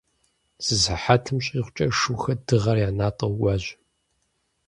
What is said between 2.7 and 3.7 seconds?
я натӀэу кӀуащ.